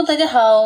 [0.00, 0.62] Hello，大家好，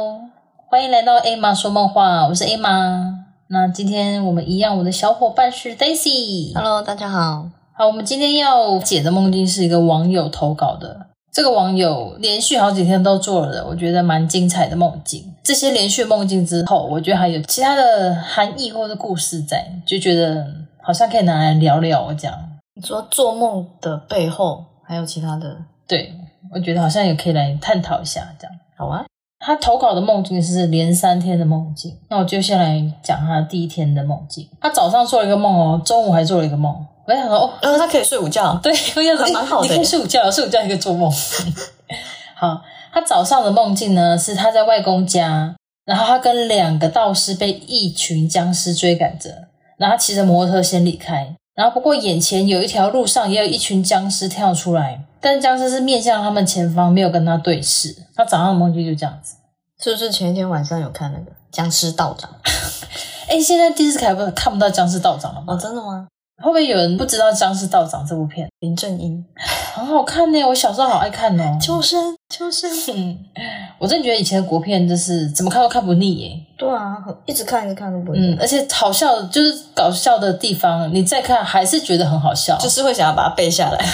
[0.70, 3.24] 欢迎来到 A 妈说梦话，我是 A 妈。
[3.48, 6.54] 那今天我们一样，我的小伙伴是 Daisy。
[6.54, 7.48] Hello，大家好。
[7.72, 11.08] 好，我们今天要解的梦境是一个网友投稿的。
[11.32, 15.34] 这个网友连续好几天都做了，我觉得蛮精彩的梦境。
[15.42, 20.46] 这些连续梦境之后，我觉得还有其他的含义或者故事在，就觉得
[20.80, 22.38] 好像可以拿来聊聊这样。
[22.76, 25.56] 你说做梦的背后还有其他的？
[25.88, 26.14] 对，
[26.52, 28.56] 我觉得好像也可以来探讨一下这样。
[28.76, 29.04] 好啊，
[29.46, 34.48] 他投稿的梦境是连三天的梦境，那我就先来讲他第一天的梦境。
[34.58, 36.74] 他早上做了一个梦哦，中午还做了一个梦。
[37.06, 38.58] 我在想说，哦，呃，他可以睡午觉。
[38.62, 41.12] 对，我想说，还蛮好的你可以睡午觉，睡午觉也可以做梦。
[42.34, 49.28] 好，他早上的梦境呢是他在外公家，然后他跟两个道士被一群僵尸追赶着，
[49.76, 57.96] 然后他骑着摩托车先离开，然后不过眼前有一条路上也有一群僵尸跳出来，但是僵尸是面向他们前方，没有跟他对视。
[58.14, 59.36] 他早上的梦境就这样子。
[59.82, 62.28] 是不是前一天晚上有看那个僵尸道长？
[63.26, 65.54] 哎，现在电视台不看不到僵尸道长了吗？
[65.54, 66.06] 哦，真的吗？
[66.42, 68.46] 会不会有人不知道僵尸道长这部片？
[68.60, 69.24] 林正英，
[69.72, 71.58] 很好看呢，我小时候好爱看哦。
[71.58, 72.70] 秋生，秋生。
[72.94, 73.18] 嗯，
[73.80, 76.36] 我真的觉得以前的国片就是怎么看都看不腻耶。
[76.58, 83.84] 对啊，很一直看一直看都不腻，嗯，而且好笑就是搞笑的地方，你再看还是觉得很好笑，就是会想要把它背下来。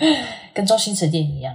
[0.54, 1.54] 跟周星驰电影一样。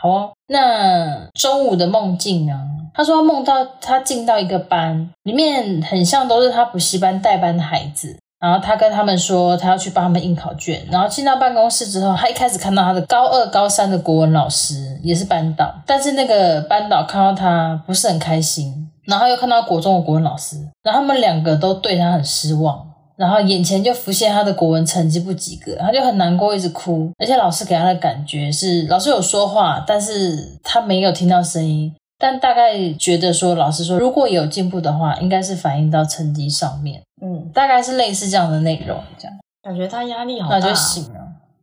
[0.00, 2.54] 好哦，那中午的梦境呢，
[2.94, 8.16] 他说梦到他进到一个班，里面很像都是他补习班代班的孩子。
[8.40, 10.86] 然后他跟他们说，他要去帮他们印考卷。
[10.92, 22.87] 然后进到办公室之后，他一开始看到他的高二、高三的国文老师也是班导，但是那个班导看到他不是很开心，然后又看到国中的国文老师，然后他们两个都对他很失望。
[23.18, 27.10] 然后眼前就浮现他的国文成绩不及格，他就很难过，一直哭。
[27.18, 31.92] 而且老师给他的感觉是，老师有说话，但是他没有听到声音。
[32.20, 39.00] 但大概觉得说，老师说如果有进步的话，应该是反映到成绩上面，嗯，大概是类似这样的内容。
[39.18, 40.58] 这样，感觉他压力好大。
[40.58, 41.20] 那就醒了。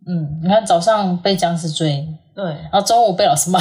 [0.07, 3.59] 嗯，你看早上被僵尸追，对，然后中午被老师骂，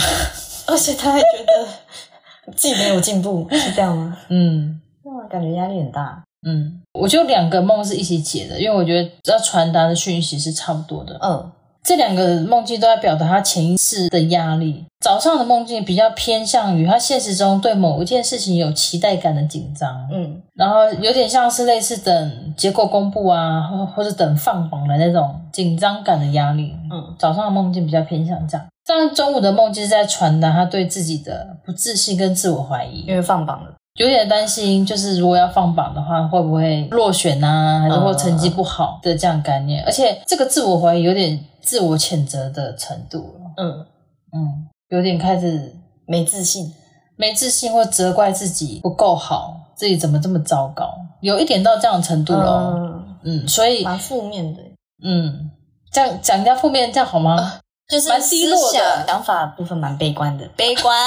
[0.67, 4.17] 而且他还觉得自己没有进步，是这样吗？
[4.31, 6.23] 嗯哇，感觉压力很大。
[6.45, 11.19] 嗯，我就两个梦是一起解的，因为我觉得要传达的讯息是差不多的。
[11.23, 11.51] 嗯，
[11.83, 14.85] 这两个梦境都在表达他潜意识的压力。
[15.01, 26.73] 早上的梦境比较偏向于他现实中对某一件事情有期待感的紧张，嗯，然后有点像是类似等结果公布啊，或或者等放榜的那种紧张感的压力。
[26.91, 33.75] 嗯，早上的梦境比较偏向这样，但中午的梦境是在传达他对自己的不自信跟自我怀疑，因为放榜了。
[33.95, 39.85] 有点担心，就是如果要放榜的话，会不会落选啊，还是或成绩不好的这样概念？
[39.85, 43.87] 而且这个自我怀疑有点自我谴责的程度了，嗯，
[44.33, 45.75] 嗯，有点开始
[46.07, 46.75] 没自信。
[47.17, 52.75] 没自信或责怪自己不够好，自己怎么这么糟糕，有一点到这样的程度了哦，
[53.23, 54.61] 嗯，嗯，所以蛮负面的。
[55.05, 55.49] 嗯，
[55.93, 57.61] 这样讲人家负面这样好吗？
[57.89, 60.99] 就是蛮低落的思想想法部分蛮悲观的，悲观，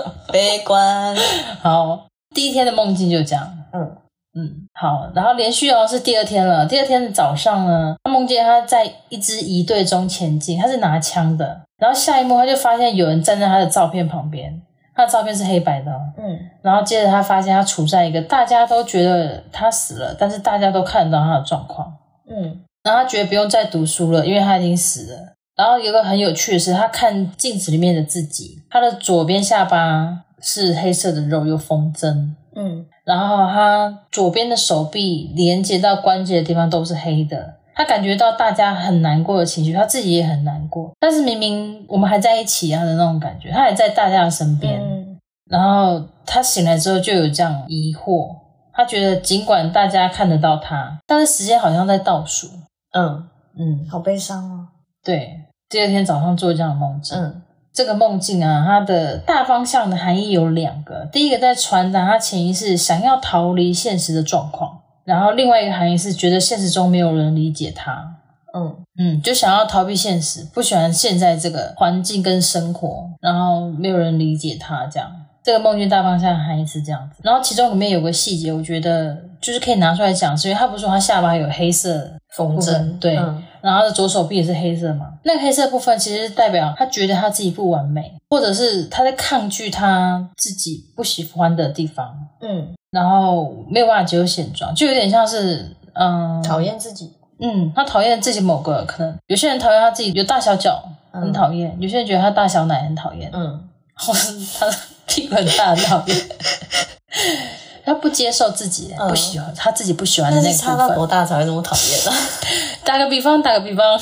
[0.32, 1.14] 悲观。
[1.60, 3.96] 好，第一天的梦境就这样，嗯
[4.34, 6.64] 嗯，好，然后连续哦是第二天了。
[6.64, 11.62] 第二天的早上呢，他梦见他在一支仪队中前进，他是拿枪的。
[11.78, 14.62] 然后下一幕他就发现有人站在他的照片旁边，
[14.94, 16.00] 他的照片是黑白的哦。
[16.18, 21.92] 嗯然后接着他发现他处在一个大家都觉得他死了，但是大家都看得到他的状况。
[22.30, 25.34] 嗯然后他觉得不用再读书了，因为他已经死了。
[25.56, 32.36] 然后有一个很有趣的是，他看镜子里面的自己，他的左边下巴是黑色的肉，有缝针。
[32.54, 40.90] 嗯然后他左边的手臂连接到关节的地方都是黑的，他感觉到大家很难过的情绪，他自己也很难过。
[41.00, 44.80] 但是明明我们还在一起啊的那种感觉，他还在大家的身边。
[44.80, 45.18] 嗯
[45.50, 48.36] 然后他醒来之后就有这样疑惑，
[48.72, 52.46] 他觉得尽管大家看得到他，但是时间好像在倒数。
[52.92, 53.28] 嗯，
[53.58, 54.68] 嗯，好悲伤哦。
[55.02, 55.40] 对。
[55.68, 57.42] 第二天早上做这样的梦境，嗯
[57.80, 61.08] 这个梦境啊，它的大方向的含义有两个。
[61.10, 68.16] 第一个在传达他潜意识想要逃离现实的状况，然后另外一个含义是觉得现实中没有人理解他，
[68.52, 75.10] 嗯嗯，就想要逃避现实，不喜欢现在这个环境跟生活，然后没有人理解他这样。
[75.42, 81.98] 这个梦境大方向的含义是这样子，然后其中里面有个细节，我觉得就是可以拿出来讲，是因为他不是说他下巴有黑色
[82.36, 97.12] 部缝针，对，嗯然后他的左手臂也是黑色嘛，那个黑色部分其实代表他觉得他自己不完美，或者是他在抗拒他自己不喜欢的地方，嗯，然后没有办法接受现状，就有点像是嗯，讨厌自己。
[97.42, 103.30] 嗯，他讨厌自己某个可能，有些人讨厌他自己有大小脚，很嗯讨厌；有些人觉得他大小奶很讨厌。
[103.32, 103.66] 嗯
[104.02, 104.66] 或是他
[105.06, 106.16] 屁股很大很讨厌，
[107.90, 110.70] 他不接受自己不喜欢、他自己不喜欢的那那个部分。
[110.70, 112.12] 是差到多大才会那么讨厌呢？
[112.86, 114.00] 打个比方，打个比方，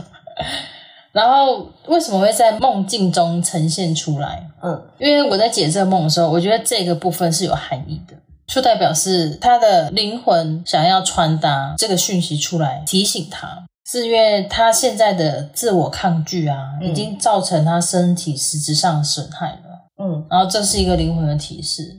[1.12, 4.46] 然后为什么会在梦境中呈现出来？
[4.62, 8.14] 嗯因为我在解这个梦的时候，我觉得这个部分是有含义的，
[8.46, 19.62] 就代表是他的灵魂想要传达这个讯息出来，提醒他，是因为他现在的自我抗拒啊，嗯已经造成他身体实质上的损害了。
[20.00, 21.96] 嗯然后这是一个灵魂的提示，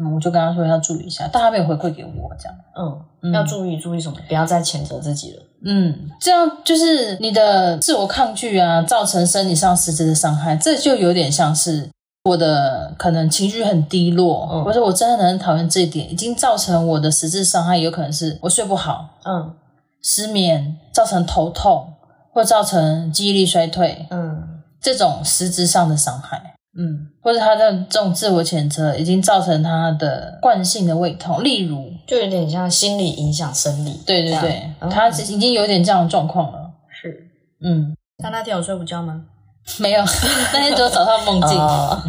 [0.00, 2.56] 嗯，我就跟他说要注意一下，但他没有回馈给我，这样。
[2.76, 4.16] 嗯，嗯要注意注意什么？
[4.28, 5.42] 不要再谴责自己了。
[5.64, 11.90] 嗯，这样就是你的自我抗拒啊，造成身体上实质的伤害，这就有点像是
[12.24, 19.54] 我的可能情绪很低落，嗯或者我真的很讨厌这一点，已经造成我的实质伤害，有可能是我睡不好、嗯
[20.00, 21.92] 失眠，造成头痛，
[22.32, 26.54] 或造成记忆力衰退，嗯这种实质上的伤害。
[26.78, 34.00] 嗯，或者他的这种自我谴责已经造成他的惯性的胃痛，例如，就有点像心理影响生理。
[34.06, 36.70] 对对对，嗯他已经有点这样的状况了。
[36.88, 37.28] 是。
[37.60, 39.24] 嗯，他那天有睡午觉吗？
[39.80, 40.02] 没有，
[40.54, 41.58] 那天只有早上梦境。
[41.58, 42.00] 哦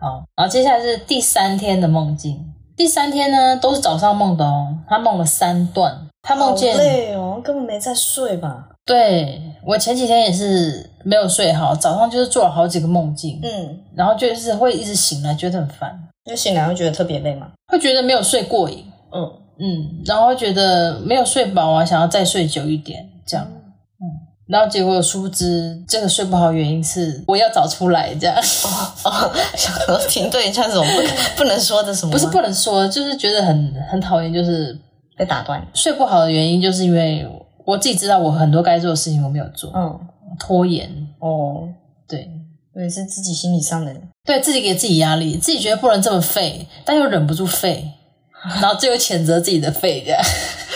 [0.00, 2.54] 好，然后接下来是第三天的梦境。
[2.76, 4.68] 第三天呢，都是早上梦的哦。
[4.86, 8.68] 他梦了三段，他梦见好累哦，根本没在睡吧？
[8.86, 17.48] 对我前几天也是没有睡好，早上就是做了好几个梦境，嗯，然后就是会一直醒来，觉得很烦，就醒来会觉得特别累嘛。
[17.72, 18.84] 会觉得没有睡过瘾，
[19.14, 24.04] 嗯，嗯，然后会觉得没有睡饱啊，想要再睡久一点，这样，嗯，
[24.48, 28.36] 然后结果殊不知这个睡不好原因是我要找出来这样。
[28.36, 31.02] 哦，想说停顿一下，这种不
[31.42, 32.12] 不能说的什么？
[32.12, 34.78] 不是不能说，就是觉得很很讨厌，就是
[35.16, 35.66] 被打断。
[35.72, 37.26] 睡不好的原因，就是因为
[37.64, 40.00] 我自己知道我很多该做的事情我没有做，嗯，
[40.38, 41.68] 拖延，哦，
[42.06, 42.30] 对，
[42.76, 43.94] 也是自己心理上的。
[44.24, 47.92] 对自己给自己压力，自己觉得不能这么废，但又忍不住废，
[48.60, 50.20] 然后最后谴责自己的废，这样，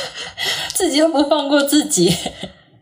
[0.75, 2.11] 自己又不放过自己，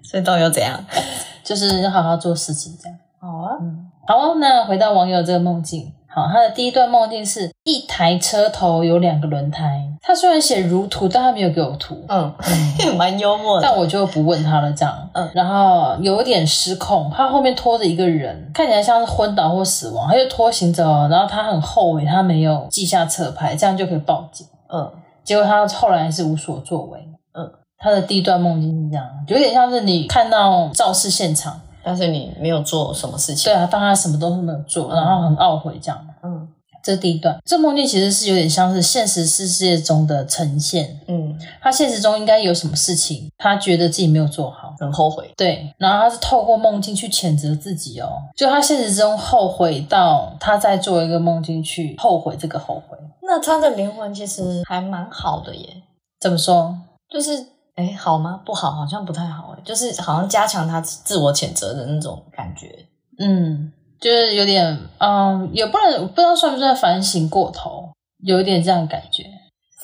[0.03, 0.85] 所以到底要怎样？
[1.45, 2.99] 就是要好好做事情，这样。
[3.19, 3.59] 好啊，
[4.07, 5.93] 好，那回到网友这个梦境。
[6.13, 9.87] 好，他的第一段梦境是一台车头有两个轮胎。
[10.03, 12.05] 他虽然写如图，但他没有给我图。
[12.09, 12.35] 嗯，
[12.99, 13.67] 蛮幽默的。
[13.67, 24.47] 但我就不问他了，这样，嗯然后有点失控，他后面拖着一个人，看起来像是昏倒或死亡，他就拖行着哦，然后他很后悔他没有记下车牌，这样就可以报警。
[24.73, 24.91] 嗯
[25.23, 26.99] 结果他后来还是无所作为。
[27.35, 27.49] 嗯，
[27.79, 33.53] 他的第一段梦境是这样，有点像是你看到肇事现场，但是你没有做什么事情。
[33.53, 36.07] 对啊，当他什么都是没有做，然后很懊悔这样。
[36.23, 36.49] 嗯
[36.83, 40.99] 这第一段，这梦境其实是有点像是现实世界中的呈现。
[41.09, 45.31] 嗯，他现实中应该有什么事情，他觉得自己没有做好，很后悔。
[45.37, 55.83] 对，然后他是透过梦境去谴责自己哦，就他现实中后悔到他在做一个梦境去后悔这个后悔，那他的灵魂其实还蛮好的耶，
[56.19, 56.75] 怎么说？
[57.11, 57.45] 就是
[57.77, 58.41] 哎，好吗？
[58.45, 62.87] 不好，好像不太好哎，就是好像加强他自我谴责的那种感觉。
[63.19, 69.25] 嗯，就是有点，嗯，也不能不知道算不算反省过头，有一点这样的感觉。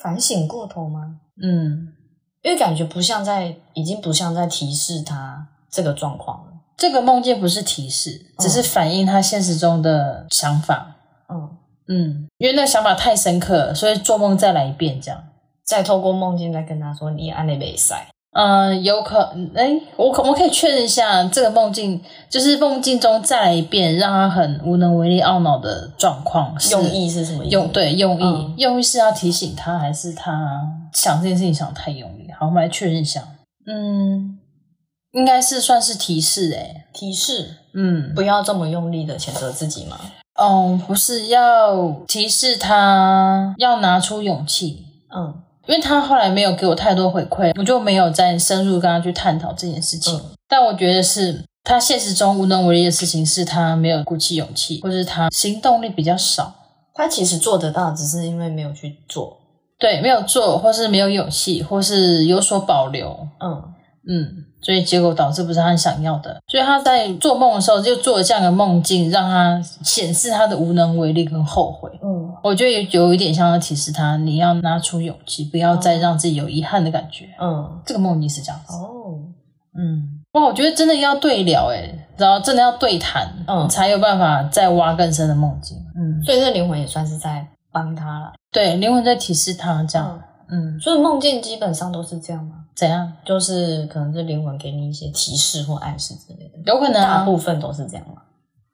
[0.01, 1.19] 反省过头吗？
[1.41, 1.93] 嗯，
[2.43, 6.53] 因为感觉不像在，已经不像在提示他这个状况了。
[6.77, 10.95] 这个梦境不是提示，只是反映他现实中的想法。
[11.29, 15.23] 嗯，嗯，因为那想法太深刻了，所以做梦再来一遍这样。
[15.67, 18.07] 再透过梦境再跟他说，你按那没塞。
[18.31, 27.53] 嗯，有可，哎，我可我可以确认一下，这个梦境就是梦境中再来一遍，让他很无能为力、懊恼的状况用意是什么意思？
[27.53, 30.61] 用对用意、嗯用意是要提醒他，还是他
[30.93, 32.31] 想这件事情想太用力？
[32.37, 33.23] 好，我们来确认一下。
[33.65, 34.37] 嗯，
[35.13, 39.97] 应该是算是提示诶、提示，嗯，不要这么用力的谴责自己嘛。
[40.35, 50.15] 哦，不是要提示他要拿出勇气，嗯因为他后来没有给我太多回馈，我就没有再深入跟他去探讨这件事情。
[50.17, 50.21] 嗯。
[50.47, 56.55] 但我觉得是他现实中无能为力的事情，是他没有鼓起勇气，或是他行动力比较少，
[56.93, 59.37] 他其实做得到，只是因为没有去做。
[59.77, 63.73] 对，没有做，或是没有勇气，或是有所保留，嗯。
[64.09, 66.41] 嗯，所以结果导致不是他想要的。
[66.47, 71.89] 所以他在做梦的时候就做了这样的梦境，让他显示他的无能为力跟后悔。
[72.03, 77.25] 嗯我觉得有有一点像要提示他，你要拿出勇气，不要再让自己有遗憾的感觉。
[77.41, 78.73] 嗯，这个梦境是这样子。
[78.73, 79.19] 哦，
[79.77, 85.77] 嗯，哇，我觉得真的要对聊哎，然后真的要对谈，嗯才有办法再挖更深的梦境。
[85.97, 88.33] 嗯，所以这灵魂也算是在帮他了。
[88.51, 90.21] 对，灵魂在提示他这样。
[90.49, 92.55] 嗯，所以梦境基本上都是这样吗？
[92.77, 93.11] 怎样？
[93.25, 97.17] 就是可能是灵魂给你一些提示或暗示之类的，有可能啊。
[97.17, 98.21] 大部分都是这样嘛。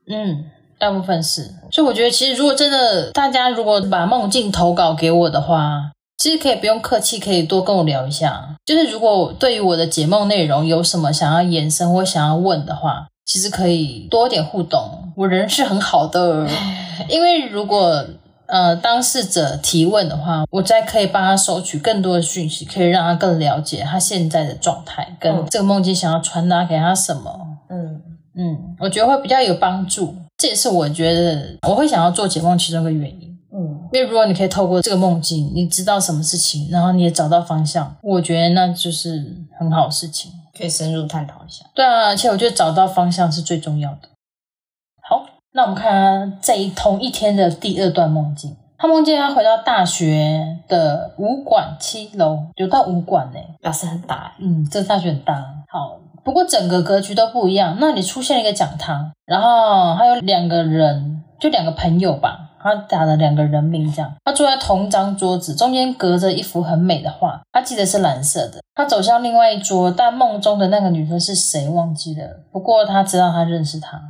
[0.07, 0.43] 嗯，
[0.77, 1.49] 大部分是。
[1.71, 8.57] 所以我觉得，其实如果真的大家如果把梦境投稿给我的话，其实可以不用客气，可以多跟我聊一下。
[8.65, 15.13] 就是如果对于我的解梦内容有什么想要延伸或想要问的话，其实可以多点互动。
[15.15, 16.45] 我人是很好的，
[17.07, 18.05] 因为如果
[18.53, 27.39] 呃当事者提问的话，我再可以帮他收取更多的讯息，可以让他更了解他现在的状态，跟这个梦境想要传达给他什么。
[27.69, 28.01] 嗯。
[28.35, 33.35] 嗯，我觉得会比较有帮助，这也是我觉得我会想要做解梦其中一个原因。
[33.51, 33.89] 嗯。
[33.91, 40.31] 因为如果你可以透过这个梦境，你知道什么事情，然后你也找到方向，我觉得那就是很好的事情。
[40.55, 41.65] 可以深入探讨一下。
[41.73, 44.09] 对啊，而且我觉得找到方向是最重要的。
[45.53, 48.55] 好，那我们看他这一同一天的第二段梦境。
[48.77, 55.35] 他梦见他回到大学的武馆七楼，有到武馆呢、表示很大欸，嗯，这个大学很大。
[55.69, 57.77] 好，不过整个格局都不一样。
[57.79, 62.49] 那里出现了一个讲堂，然后还有两个人，就两个朋友吧。
[62.61, 64.09] 他打了两个人名，这样。
[64.23, 68.61] 他坐在同一张桌子，中间隔着一幅很美的画，他记得是蓝色的。
[68.73, 72.25] 他走向另外一桌，但梦中的那个女生是谁忘记了。
[72.53, 74.01] 不过他知道他认识她。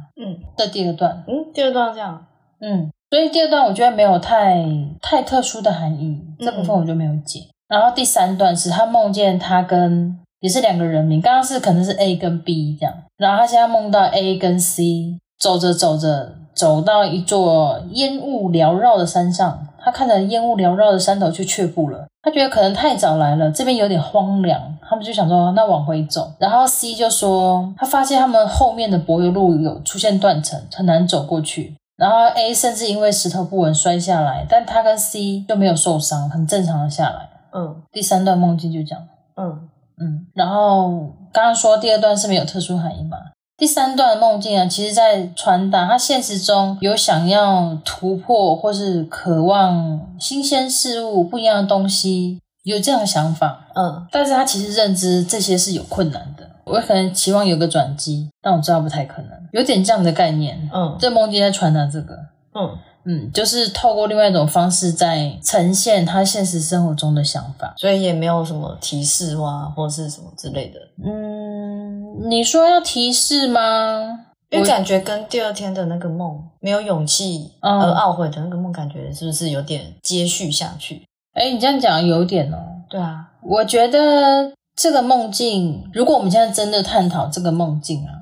[0.53, 2.25] 嗯这第二段，嗯，第二段这样，
[2.62, 4.63] 嗯，所以第二段我觉得没有太
[5.01, 7.48] 太特殊的含义，这部分我就没有解。
[7.67, 22.07] 然后第三段是他梦见他跟也是两个人名，刚刚是可能是 A 跟 B 这样，然后他现在梦到 A 跟 C 走着走着走到一座烟雾缭绕的山上，他看着烟雾缭绕的山头就却步了。
[22.23, 26.31] 他觉得可能太早来了，这边有点荒凉，他们就想说那往回走。
[26.39, 31.75] 然后 C 就说他发现他们后面的柏油路有出现断层，很难走过去。
[31.97, 37.29] 然后 A 甚至因为石头不稳摔下来，但他跟 C 就没有受伤，很正常的下来。
[37.51, 40.89] 嗯第三段梦境就这样，嗯嗯，然后
[41.31, 43.17] 刚刚说第二段是没有特殊含义嘛？
[43.63, 54.05] 第三段梦境啊，其实在传达他现实中有想要突破或是渴望新鲜事物、不一样的东西，有这样的想法，嗯。
[54.12, 56.46] 但是他其实认知这些是有困难的。
[56.65, 60.70] 我可能期望有个转机，但我知道不太可能，有点这样的概念。
[60.74, 60.98] 嗯。
[61.00, 62.15] 这梦境在传达这个，
[62.53, 67.74] 嗯，嗯，就是透过另外一种方式在呈现他现实生活中的想法。
[67.77, 74.25] 所以也没有什么提示哇，或是什么之类的，嗯，你说要提示吗？
[74.50, 81.01] 因为感觉跟第二天的那个梦没有勇气嗯而懊悔的那个梦，感觉是不是有点接续下去？
[81.33, 82.57] 哎，你这样讲有点哦。
[82.88, 88.13] 对啊，我觉得这个梦境，如果我们现在真的探讨这个梦境啊，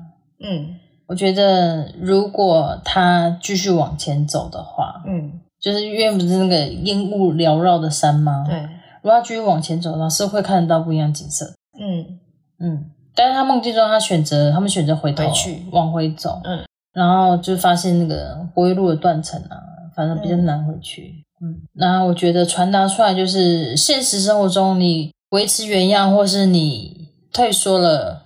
[0.42, 0.76] 嗯
[1.12, 8.46] 我觉得如果他继续往前走的话，嗯，就是因为不是那个烟雾缭绕的山吗？。
[8.48, 8.58] 对，
[9.02, 11.52] 如果他继续往前走的话，是会看得到不一样景色。
[11.78, 12.18] 嗯
[12.60, 16.64] 嗯，但是他梦境中，他选择他们选择回头回去往回走，嗯，
[16.94, 19.60] 然后就发现那个柏油路的断层啊，
[19.94, 21.26] 反正比较难回去。
[21.42, 28.22] 嗯，那我觉得传达出来就是现实生活中你维持原样，或是你退缩了，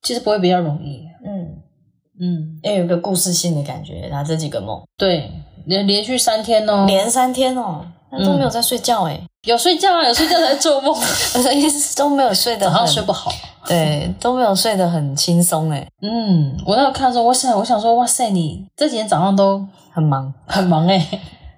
[0.00, 1.10] 其实不会比较容易。
[2.22, 4.08] 嗯，嗯，要有一个故事性的感觉。
[4.10, 4.80] 他这几个梦。
[4.96, 5.30] 对，
[5.66, 10.94] 连连续三天哦，连三天哦，那都没有在睡觉哎，有睡觉啊，有睡觉才做梦，
[11.34, 13.30] 我的意思都没有睡得早上睡不好。
[13.66, 20.32] 对，都没有睡得很轻松哎，嗯，我那时候看的时候，我想，我想说，哇塞，你这几天早上都很忙。
[20.46, 21.06] 很忙哎、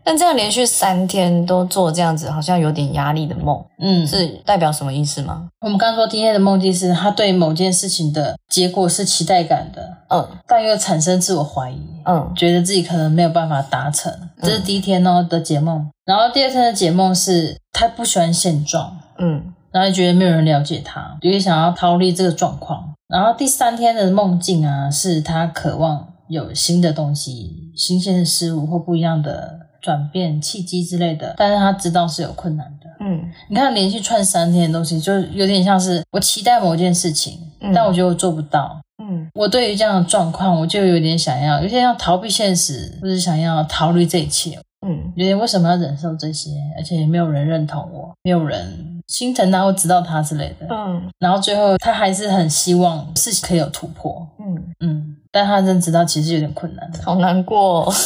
[0.04, 5.48] 但这样连续三天都做这样子，好像有点压力的梦，嗯，是代表什么意思吗？
[5.62, 14.12] 我们刚刚说今天的梦境是他对某件事情的结果是期待感的，嗯但又产生自我怀疑，嗯觉得自己可能没有办法达成。
[14.42, 22.92] 这是第一天哦的解梦，然后第二天的解梦是他不喜欢现状，嗯然后觉得没有人了解他，有点想要逃离这个状况。
[23.08, 32.88] 然后第三天的梦境啊，是他渴望有新的东西、新鲜的事物或不一样的转变契机之类的，但是他知道是有困难的。
[33.00, 38.80] 嗯你看连续串三天的东西，就有点像是我期待某件事情，嗯但我觉得我做不到。
[38.98, 44.58] 嗯我对于这样的状况，我就有点想要，有点要逃避现实，或者想要逃离这一切。
[44.86, 50.66] 嗯有点为什么要忍受这些，而且也没有人认同我，没有人心疼他或知道他之类的。
[50.70, 56.90] 嗯然后最后他还是很希望事情可以有突破，嗯，嗯，但他真知道其实有点困难。
[57.02, 57.92] 好难过、哦。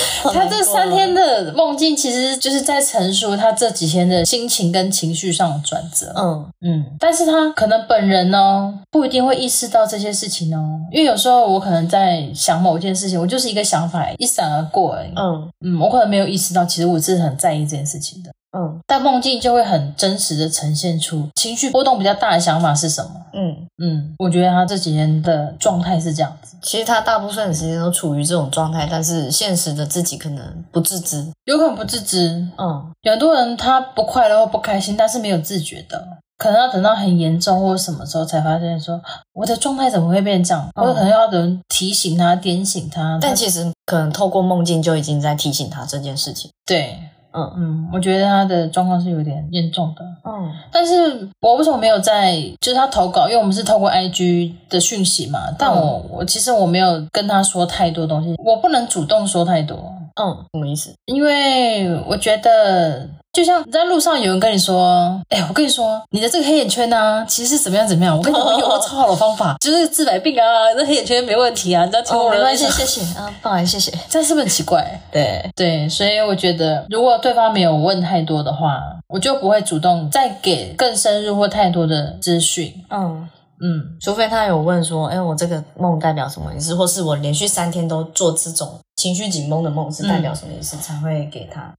[0.32, 6.12] 他这三天的梦境，其实就是在陈述他这几天的心情跟情绪上的转折。
[6.16, 15.10] 嗯嗯，但是他可能本人呢，不一定会意识到这些事情哦，因为有时候我可能在想某件事情，我就是一个想法一闪而过而已。
[15.16, 18.30] 嗯嗯，我可能没有意识到，其实我是很在意这件事情的。
[18.56, 23.10] 嗯但梦境就会很真实的呈现出情绪波动比较大的想法是什么。
[23.32, 31.24] 嗯，嗯，我觉得他这几天的状态是这样子，其实他大部分的时间都处于这种状态，但是现实的自己可能不自知。
[31.44, 32.48] 有可能不自知。
[32.58, 36.04] 嗯有很多人他不快乐或不开心，但是没有自觉的，
[36.36, 39.00] 可能要等到很严重或什么时候才发现说
[39.32, 42.90] 我的状态怎么会变这样，嗯或者可能要有人提醒他、点醒。
[42.90, 46.50] 他但其实可能透过梦境就已经在提醒他这件事情。
[46.66, 46.98] 对，
[47.32, 50.04] 嗯嗯，我觉得他的状况是有点严重的。
[50.24, 53.24] 嗯但是我为什么没有在就是他投稿？
[53.28, 59.76] 因为我们是透过 IG 的讯息嘛，但我、我其实我没有跟他说太多东西，我不能主动说太多，
[60.20, 60.92] 嗯，什么意思？
[61.06, 63.08] 因为我觉得。
[63.32, 68.16] 就像你在路上有人跟你说：“哎、我跟你说，你的这个黑眼圈呢、其实是怎么样怎么样。
[68.16, 70.44] 我跟你讲，我有个超好的方法， 就是治百病啊，
[70.76, 71.84] 这黑眼圈没问题啊。
[71.84, 73.98] 你知道听哦，我的没关系，谢谢啊，不好意思，谢谢。
[74.08, 75.00] 这样是不是很奇怪？
[75.12, 82.74] 对，对，所以我觉得，如果对方没有问太多的话，我就不会主动再给更深入或太多的资讯。
[82.90, 83.28] 嗯，
[83.62, 91.72] 嗯，除非他有问说，哎，我这个梦代表什么意思，或是我连续三天都做这种情绪紧绷的梦是代表什么意思，才会给他。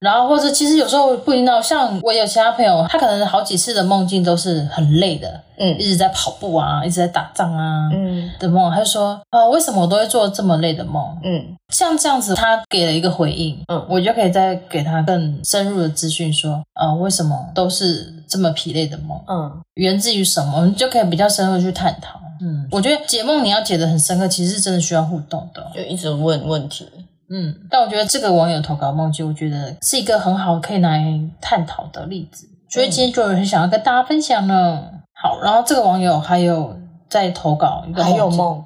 [0.00, 7.90] 然后或者其实有时候不一定到，像我有其他朋友，他可能好几次的梦境都是很累的，嗯一直在跑步啊，一直在打仗啊。
[7.92, 11.04] 嗯的梦，他就说啊，为什么我都会做这么累的梦？
[11.24, 19.20] 嗯像这样子，他给了一个回应，嗯我就可以再给他更深入的资讯，说，啊，为什么都是这么疲累的梦？
[19.28, 20.52] 嗯源自于什么？
[20.56, 22.20] 我们就可以比较深入去探讨。
[22.40, 25.66] 嗯，我觉得解梦你要解得很深刻，其实是真的需要互动的。
[25.74, 26.88] 就一直问问题。
[27.30, 34.82] 嗯，但我觉得这个网友投稿梦境，我觉得是一个很好可以拿来探讨的例子，所以今天就有人想要跟大家分享呢。
[35.20, 36.76] 好，然后这个网友还有
[37.08, 38.64] 在投稿一个还有境，梦，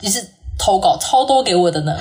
[0.00, 0.26] 也是
[0.58, 1.96] 投稿超多给我的呢。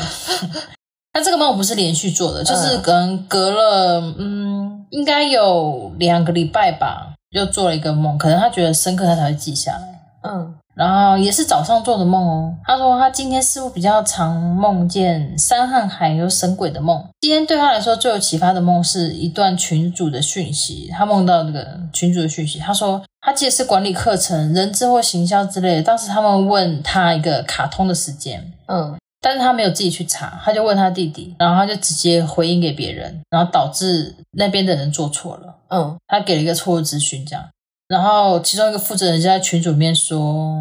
[1.14, 10.02] 那这个梦不是连续做的，就是可能隔了嗯，应该有两个礼拜吧，又做了一个梦，可能他觉得深刻，他才会记下来。
[10.24, 12.56] 嗯然后也是早上做的梦哦。
[12.64, 17.04] 他说他今天似乎比较常梦见山和海有神鬼的梦。
[17.20, 22.60] 今天对他来说最有启发的梦是一段群主的讯息，他梦到那个群主的讯息。
[22.60, 25.84] 他说他记得是管理课程、人资或行销之类的。
[25.84, 35.56] 当时他们问他一个卡通的时间，嗯但是他没有自己去查，他就问他弟弟，然后他就直接回应给别人，然后导致那边的人做错了。
[35.70, 37.46] 嗯他给了一个错误资讯，这样。
[37.92, 40.56] 然后其中一个负责人就在群组里面说，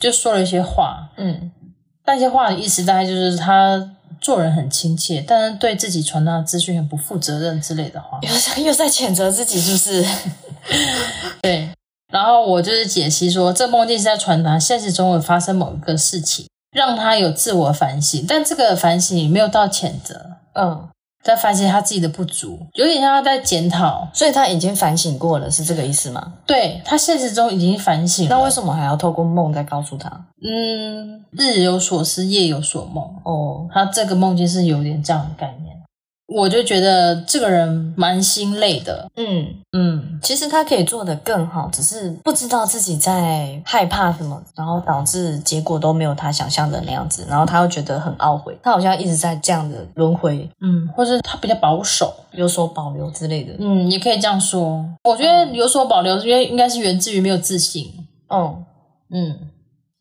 [0.00, 1.52] 就说了一些话，嗯
[2.04, 8.18] 那些话的意思大概就是他做人很亲切，但是对自己传达的资讯很不负责任之类的话。
[8.22, 10.04] 又在又在谴责自己，是不是？
[11.40, 11.70] 对，
[12.12, 20.88] 然后我就是解析说，这梦境是在传达现实中有发生某一个事情，让他有自我反省，但这个反省没有到谴责，嗯，
[21.22, 24.08] 在反省他自己的不足，有点像他在检讨。
[24.12, 26.32] 所以他已经反省过了，是这个意思吗？
[26.46, 30.10] 对他现实中已经反省了，那为什么还要透过梦再告诉他？
[30.42, 33.04] 嗯，日有所思，夜有所梦。
[33.22, 35.71] 哦，他这个梦境是有点这样的概念，
[36.34, 39.08] 我就觉得这个人蛮心累的。
[39.16, 53.54] 嗯，嗯，其实他可以做得更好，只是不知道自己在害怕什么，然后导致结果都没有他想象的那样子，然后他又觉得很懊悔，他好像一直在这样的轮回，嗯，或是他比较保守，有所保留之类的。
[53.58, 54.84] 嗯，也可以这样说。
[55.04, 57.92] 我觉得有所保留，因为应该是源自于没有自信。
[58.28, 58.64] 嗯，
[59.10, 59.38] 嗯，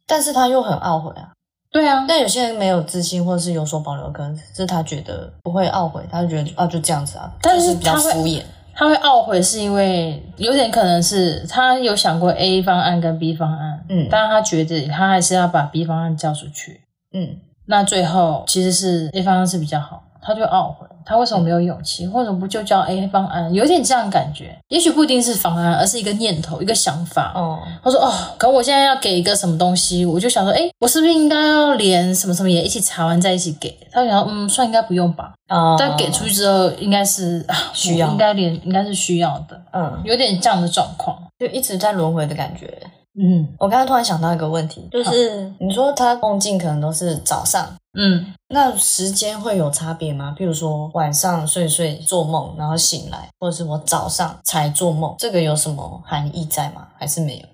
[0.07, 1.33] 但是他又很懊悔啊。
[1.71, 8.41] 对啊，但有些人没有自信，或者是有所保留，可能是他觉得不会懊悔，他就觉得啊就这样子啊，但是就是比较敷衍。
[8.73, 16.81] 他会懊悔是因为有点可能是他有想过 A 方案跟 B 方案，嗯但是他觉得他还是要把 B 方案交出去。
[17.13, 22.07] 嗯那最后其实是 A 方案是比较好，他就懊悔，他为什么没有勇气？
[22.07, 23.53] 为什么不就叫 A 方案？
[23.53, 27.31] 有点这样的感觉，也许不一定是方案，而是一个念头，一个想法。
[27.35, 35.33] 哦他说：“哦，可我现在要给一个什么东西，我就想说，哎，我是不是应该要连什么什么也一起查完再一起给？”他就想说：“嗯，算应该不用吧。
[35.47, 41.17] 啊但给出去之后，应该是啊，需要应该连应该是需要的，嗯，有点这样的状况。
[41.39, 42.71] 就一直在轮回的感觉。
[43.19, 50.35] 嗯我刚刚突然想到一个问题，就是你说他梦境可能都是早上，嗯，那时间会有差别吗？
[50.37, 56.87] 譬如说晚上睡睡做梦，然后醒来，或者是我早上才做梦，这个有什么含义在吗？
[56.97, 57.45] 还是没有？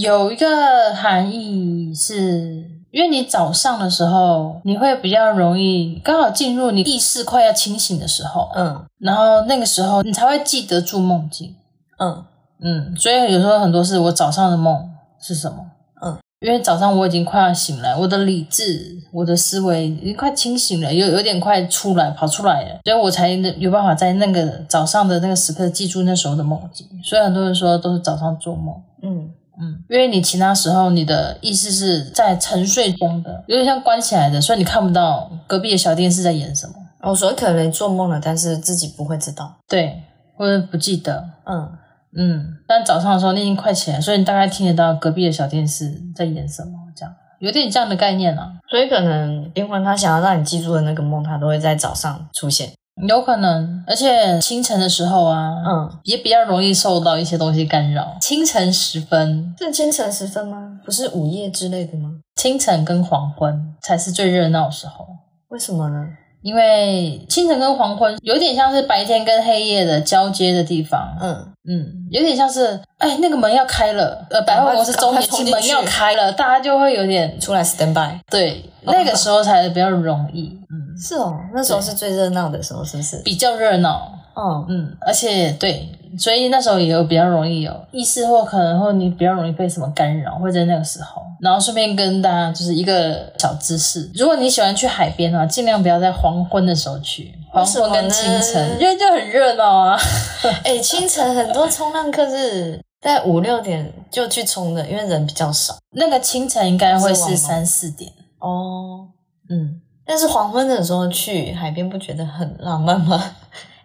[0.00, 2.70] 有一个含义是。
[2.94, 11.56] 因为你早上的时候，你会比较容易刚好进入你意识快要清醒的时候，嗯然后那个时候你才会记得住梦境。
[11.98, 12.24] 嗯
[12.64, 15.58] 嗯，所以有时候很多是我早上的梦是什么？
[16.02, 26.86] 嗯，因为早上我已经快要醒来，我的理智、我的思维已经快清醒了，有有点快出来跑出来了，所以我才有办法在那个早上的那个时刻记住那时候的梦境。
[27.02, 28.74] 所以很多人说都是早上做梦。
[29.02, 39.54] 嗯，嗯，因为你其他时候你的意识是在沉睡中的，有点像关起来的，所以你看不到隔壁的小电视在演什么，哦，所以可能做梦了，但是自己不会知道。
[39.68, 40.02] 对，
[40.36, 41.70] 或者不记得，嗯，
[42.16, 52.70] 嗯，但早上的时候你已经快起来，所以你大概听得到隔壁的小电视在演什么，这样有点这样的概念啊，所以可能灵魂他想要让你记住的那个梦，他都会在早上出现。
[53.08, 58.16] 有可能，而且清晨的时候啊，嗯，也比较容易受到一些东西干扰。
[58.20, 60.78] 清晨时分，是清晨时分吗？
[60.84, 62.10] 不是午夜之类的吗？
[62.36, 65.04] 清晨跟黄昏才是最热闹的时候。
[65.48, 66.06] 为什么呢？
[66.44, 71.34] 因为清晨跟黄昏有点像是白天跟黑夜的交接的地方，嗯，
[71.66, 78.20] 嗯，有点像是哎那个门要开了，呃，百货公司中年庆门要开了，大家就会有点出来 stand by。
[78.30, 83.16] 对，那个时候才比较容易，嗯，是哦，那时候是最热闹的时候，是不是？
[83.24, 91.22] 比较热闹，哦，嗯，而且对，所以那时候也有比较容易有意识，或可能会你比较容易被什么干扰，会在那个时候。
[91.40, 99.98] 然后顺便跟大家就是一个小知识，如果你喜欢去海边啊，尽量不要在黄昏的时候去，黄昏跟清晨，因为就很热闹啊。
[100.64, 105.76] 哎、清晨很多冲浪客是在五六点就去冲的，因为人比较少。
[105.92, 109.08] 那个清晨应该会是三四点，哦，
[109.50, 113.22] 嗯，但是黄昏的时候去海边，不觉得很浪漫吗？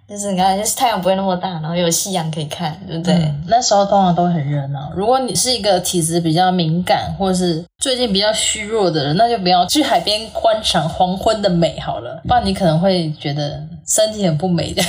[0.10, 3.14] 就是你看，就是太阳不会那么大，然后有夕阳可以看，对不对？
[3.14, 4.92] 嗯那时候通常都很热闹。
[4.96, 14.82] 如果你是一个体质比较敏感，或是最近比较虚弱的人，那就不要去海边观赏黄昏的美好了，不然你可能会觉得身体很不美的。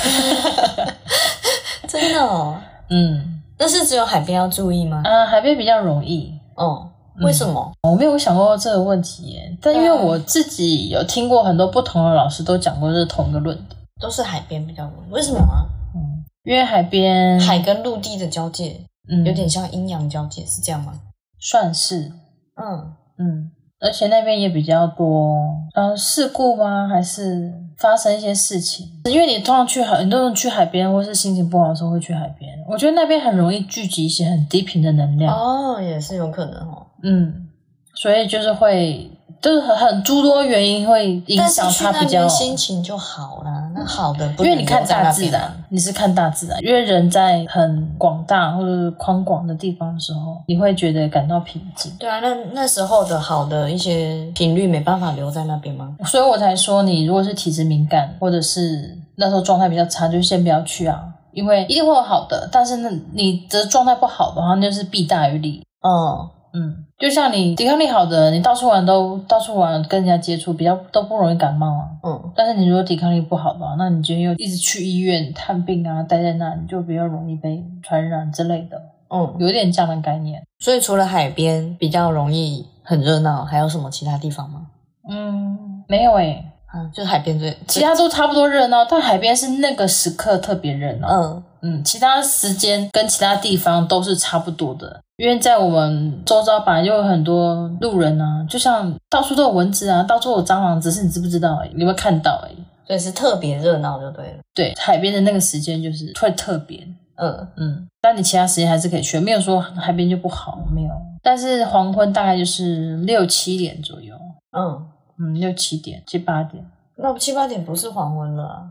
[1.88, 2.56] 真的哦。
[2.90, 5.02] 嗯，但是只有海边要注意吗？
[5.04, 6.33] 啊，海边比较容易。
[6.54, 6.87] 哦，
[7.20, 7.72] 为什么？
[7.83, 13.79] 我没有想过这个问题耶，但因为我自己有听过很多不同的老师都讲过这同一个论点。
[14.00, 15.66] 都是海边比较容易，为什么啊？
[15.94, 20.92] 嗯，因为海边海跟陆地的交界嗯有点像阴阳交界，是这样吗？
[21.38, 22.12] 算是
[22.56, 25.36] 嗯，嗯，而且那边也比较多，
[25.74, 26.86] 呃，事故吗？
[26.88, 28.86] 还是发生一些事情？
[29.04, 35.34] 因为你通常去海，很多人去海边或是心情不好的时候会去海边，我觉得那边很容易聚集一些很低频的能量。
[35.34, 36.86] 哦，也是有可能哦。
[37.02, 37.48] 嗯，
[37.94, 39.10] 所以就是会，
[39.40, 42.29] 就是很很诸多原因会影响去那它比较边。
[42.29, 43.50] 心情就好了。
[43.74, 51.90] 那好的，因为你看大自然你是看大自然，因为人在很广大或者是宽广的地方的时候，你会觉得感到平静。
[51.98, 55.96] 对啊，那那时候的好的一些频率没办法留在那边吗？
[56.05, 61.00] 所以我才说，你如果是体质敏感，或者是那时候状态比较差，就先不要去啊，
[61.33, 65.62] 因为一定会有好的，但是呢，你的状态不好的话，那就是弊大于利。
[65.83, 71.84] 嗯，嗯，就像你抵抗力好的，你到处玩都到处玩，跟人家接触比较都不容易感冒啊。
[72.02, 80.42] 嗯，但是你如果抵抗力不好的话，那你就又一直去医院探病啊，待在那，你就比较容易被传染之类的，嗯，有一点这样的概念。
[80.58, 84.66] 所以除了海边比较容易很热闹，还有什么其他地方吗？
[85.08, 91.08] 嗯，没有诶、啊，就是海边最，其他都差不多热闹，但海边是那个时刻特别热闹。
[91.08, 102.56] 嗯嗯，其他时间跟其他地方都是差不多的，因为在我们周遭本来就有很多路人啊，就像到处都有蚊子啊，到处有蟑螂，只是你知不知道而已，你有没有看到而已。
[102.87, 104.38] 所以是特别热闹就对了。
[104.54, 110.90] 对，海边的那个时间就是会特别，嗯，嗯，但你其他时间还是可以去，没有说海边就不好，没有。
[111.22, 114.14] 但是黄昏大概就是六七点左右，
[114.56, 114.87] 嗯，
[115.18, 116.64] 嗯，六七点七八点，
[116.96, 118.62] 那七八点不是黄昏了、啊。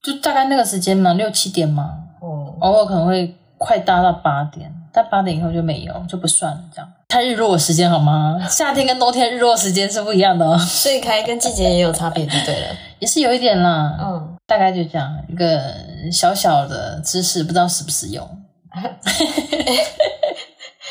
[0.00, 6.58] 就大概那个时间嘛，六七点嘛，哦，偶尔可能会快搭到八点，但八点以后就没有，就不算了。
[6.74, 8.38] 这样看日落的时间好吗？
[8.48, 12.68] 夏天跟冬天日落时间是不一样的哦， 所以开跟季节也有差别，就对了。
[12.98, 13.94] 也是有一点啦。
[14.00, 15.60] 嗯，大概就这样一个
[16.10, 18.26] 小小的知识，不知道实不实用。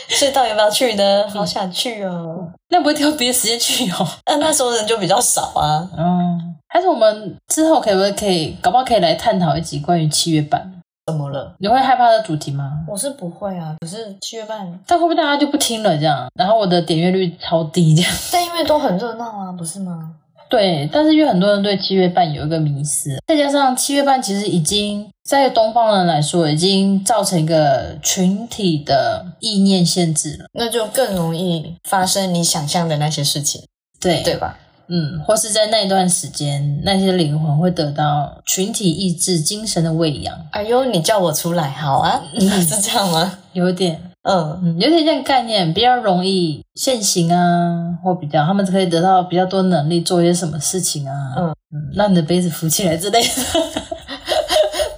[0.09, 1.27] 所以到底要不要去呢？
[1.27, 2.47] 好想去哦。
[2.69, 4.07] 那不会挑别的时间去哦。
[4.27, 5.89] 那那时候人就比较少啊。
[5.97, 10.74] 嗯，还是我们之后可不可以，搞不好可以来探讨一集关于七月半？
[11.07, 11.55] 怎么了？
[11.59, 12.83] 你会害怕的主题吗？
[12.87, 16.27] 我是不会啊，可是七月半，但会不会大家就不听了这样？
[16.33, 18.11] 然后我的点阅率超低这样？
[18.31, 20.15] 但因为都很热闹啊，不是吗？
[20.49, 30.45] 对，但是因为很多人对七月半有一个迷思，再加上七月半其实已经在东方人来说，已经造成一个群体的意念限制了。
[30.53, 33.61] 那就更容易发生你想象的那些事情，
[33.99, 34.57] 对对吧？
[34.87, 43.39] 嗯，或是在那一段时间，那些灵魂会得到群体意志、精神的喂养，哎呦，你叫我出来，好啊， 是这样吗？
[43.53, 44.01] 有一点。
[44.27, 53.31] 嗯，嗯，有点这样概念，比较容易现行啊，或比较他们可以得到比较多能力，做一些什么事情啊，嗯嗯，让你的杯子浮起来之类的，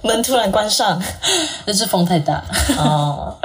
[0.02, 0.98] 门突然关上。
[1.66, 2.42] 那是风太大，
[2.78, 3.36] 哦，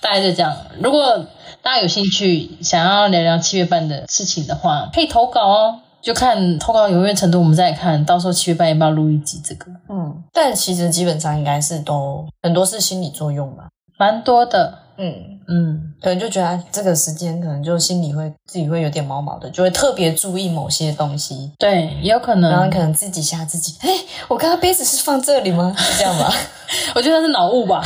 [0.00, 0.52] 大概就这样。
[0.80, 1.24] 如果
[1.64, 5.80] 大家有兴趣想要聊聊七月半的事情的话，可以投稿哦。
[6.02, 13.68] 就看投稿踊跃程度，我们再来看到时候七月半要不要录一集这个，嗯，但其实基本上应该是都很多是心理作用吧。
[13.98, 15.14] 蛮多的，嗯，
[15.48, 23.74] 嗯，可能就觉得这个时间可能就心里会自己会有点毛毛的，就会特别注意某些东西，对，也有可能然后，可能自己吓自己。
[23.80, 23.88] 哎，
[24.28, 25.74] 我刚刚杯子是放这里吗？
[25.78, 26.30] 是这样吧？
[26.94, 27.82] 我觉得是脑雾吧。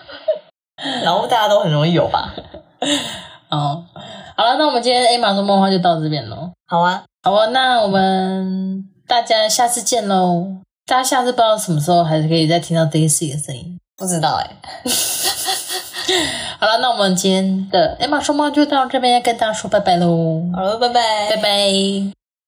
[1.04, 2.34] 脑雾大家都很容易有吧？
[3.50, 3.84] 哦，
[4.36, 6.50] 好了，那我们今天 A 马说梦话就到这边喽。
[6.66, 10.46] 好啊，好啊，那我们大家下次见喽！
[10.86, 13.78] 大家下次不知道什么时候还是可以再听到 Daisy 的声音。
[13.96, 14.50] 不知道哎、
[16.58, 22.21] 好了，那我们今天的 A 马说梦就到这边，跟大家说拜拜喽，好了，拜拜，拜拜。